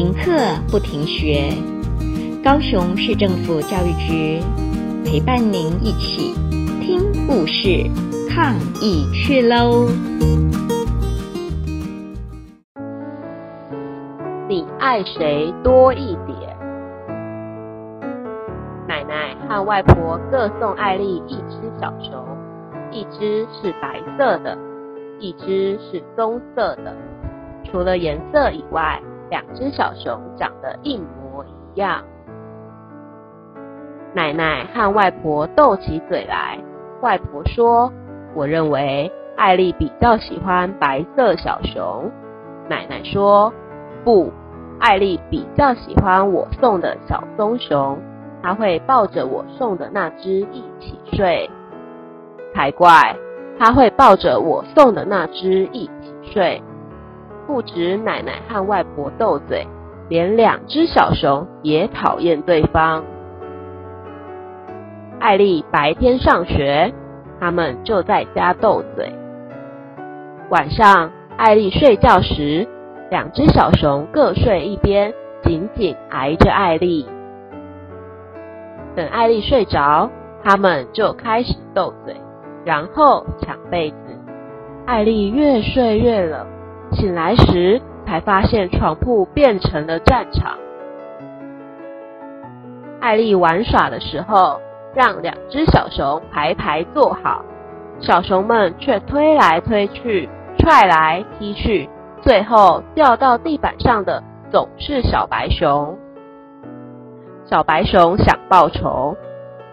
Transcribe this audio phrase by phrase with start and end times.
[0.00, 0.32] 停课
[0.70, 1.52] 不停学，
[2.42, 4.40] 高雄市政府教育局
[5.04, 6.32] 陪伴您一起
[6.80, 7.84] 听故事、
[8.30, 9.90] 抗疫去喽！
[14.48, 16.56] 你爱谁多一点？
[18.88, 22.24] 奶奶和外婆各送艾丽一只小熊，
[22.90, 24.56] 一只是白色的，
[25.18, 26.96] 一只是棕色的。
[27.70, 28.98] 除了颜色以外，
[29.30, 32.02] 两只小熊长得一模一样。
[34.12, 36.58] 奶奶和外婆斗起嘴来。
[37.00, 37.90] 外婆说
[38.34, 42.10] ：“我认为艾丽比较喜欢白色小熊。”
[42.68, 43.50] 奶奶说
[44.04, 44.30] ：“不，
[44.80, 47.98] 艾丽比较喜欢我送的小棕熊，
[48.42, 51.48] 她会抱着我送的那只一起睡。”
[52.52, 53.16] 才怪，
[53.58, 56.62] 她会抱着我送的那只一起睡。
[57.50, 59.66] 不止奶奶和外婆斗嘴，
[60.08, 63.02] 连两只小熊也讨厌对方。
[65.18, 66.94] 艾丽白天上学，
[67.40, 69.12] 他们就在家斗嘴。
[70.48, 72.68] 晚上，艾丽睡觉时，
[73.10, 77.04] 两只小熊各睡一边，紧紧挨着艾丽。
[78.94, 80.08] 等艾丽睡着，
[80.44, 82.14] 他们就开始斗嘴，
[82.64, 83.96] 然后抢被子。
[84.86, 86.46] 艾丽越睡越冷。
[86.92, 90.56] 醒来时，才发现床铺变成了战场。
[93.00, 94.60] 艾丽玩耍的时候，
[94.94, 97.42] 让两只小熊排排坐好，
[98.00, 101.88] 小熊们却推来推去，踹来踢去，
[102.20, 105.96] 最后掉到地板上的总是小白熊。
[107.46, 109.16] 小白熊想报仇，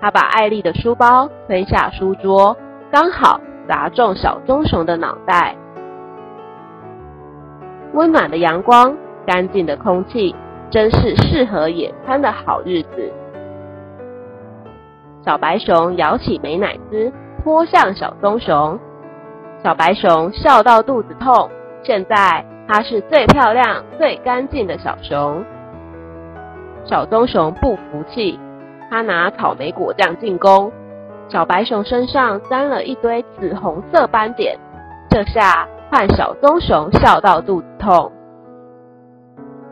[0.00, 2.56] 他把艾丽的书包推下书桌，
[2.90, 5.54] 刚好砸中小棕熊的脑袋。
[7.92, 10.34] 温暖的阳光，干净的空气，
[10.70, 13.12] 真是适合野餐的好日子。
[15.24, 17.12] 小白熊摇起美乃滋，
[17.44, 18.78] 扑向小棕熊。
[19.62, 21.48] 小白熊笑到肚子痛，
[21.82, 25.44] 现在它是最漂亮、最干净的小熊。
[26.84, 28.40] 小棕熊不服气，
[28.90, 30.72] 它拿草莓果酱进攻。
[31.28, 34.58] 小白熊身上沾了一堆紫红色斑点，
[35.08, 35.68] 这下。
[35.92, 38.10] 换小棕熊笑到肚子痛，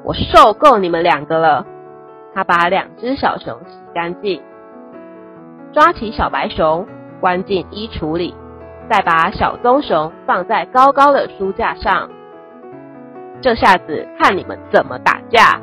[0.04, 1.64] 我受够你们两个了。
[2.34, 4.38] 他把两只小熊洗干净，
[5.72, 6.86] 抓起小白熊
[7.22, 8.34] 关进衣橱里，
[8.90, 12.10] 再把小棕熊放在高高的书架上。
[13.40, 15.58] 这下子看你们怎么打架！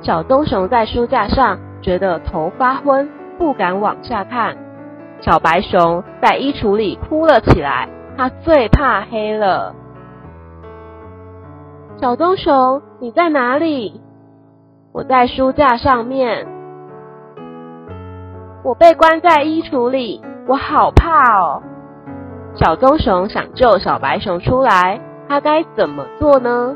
[0.00, 4.56] 小棕熊在书架上觉得头发昏，不敢往下看。
[5.20, 7.88] 小白熊在衣橱里哭了起来。
[8.16, 9.74] 他最怕黑了。
[12.00, 14.00] 小棕熊，你在哪里？
[14.92, 16.46] 我在书架上面。
[18.62, 21.62] 我被关在衣橱里，我好怕哦。
[22.54, 26.74] 小棕熊想救小白熊出来，他该怎么做呢？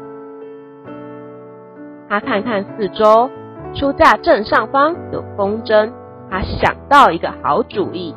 [2.09, 3.31] 他看看四周，
[3.73, 5.91] 书架正上方有风筝，
[6.31, 8.15] 他想到一个好主意。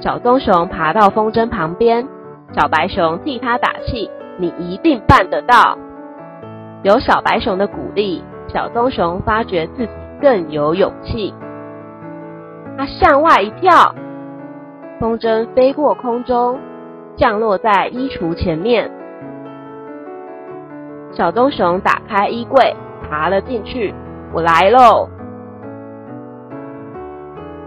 [0.00, 2.06] 小棕熊爬到风筝旁边，
[2.52, 5.76] 小白熊替他打气：“你一定办得到。”
[6.84, 11.34] 有小白熊的鼓励，小棕熊发觉自己更有勇气。
[12.76, 13.92] 他向外一跳，
[15.00, 16.60] 风筝飞过空中，
[17.16, 18.88] 降落在衣橱前面。
[21.10, 22.76] 小棕熊打开衣柜，
[23.10, 23.92] 爬了进去。
[24.32, 25.08] 我来喽！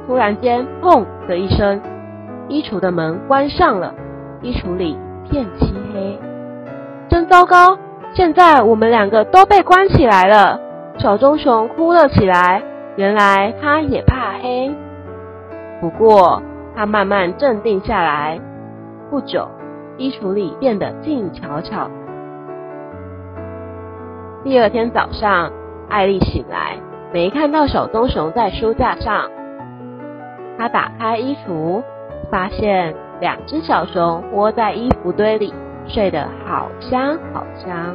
[0.08, 1.82] 突然间，砰的一声。
[2.48, 3.94] 衣橱的门关上了，
[4.42, 6.20] 衣橱里一片漆黑，
[7.10, 7.78] 真糟糕！
[8.14, 10.60] 现在我们两个都被关起来了。
[10.98, 12.62] 小棕熊哭了起来，
[12.98, 14.70] 原来它也怕黑。
[15.80, 16.42] 不过
[16.76, 18.40] 它慢慢镇定下来，
[19.10, 19.48] 不久，
[19.98, 21.90] 衣橱里变得静悄悄。
[24.44, 25.50] 第二天早上，
[25.90, 26.76] 艾丽醒来，
[27.14, 29.30] 没看到小棕熊在书架上。
[30.58, 31.82] 她打开衣橱。
[32.32, 35.54] 发现两只小熊窝在衣服堆里，
[35.86, 37.94] 睡得好香好香。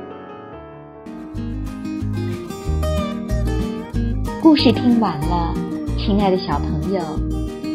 [4.43, 5.55] 故事听完了，
[5.97, 7.00] 亲爱的小朋友，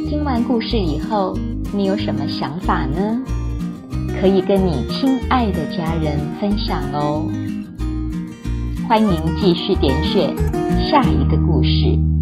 [0.08, 1.36] 听完故事以后，
[1.74, 3.20] 你有什么想法呢？
[4.22, 7.26] 可以跟你亲爱的家人分享哦。
[8.88, 10.36] 欢迎继续点选
[10.80, 12.21] 下一个故事。